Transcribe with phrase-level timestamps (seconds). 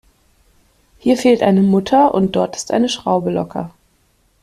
[0.97, 3.69] Hier fehlt eine Mutter und dort ist eine Schraube locker.